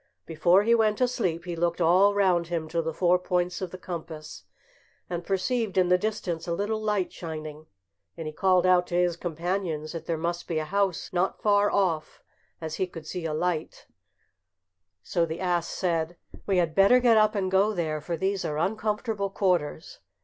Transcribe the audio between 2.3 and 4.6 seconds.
him to the four points of the compass,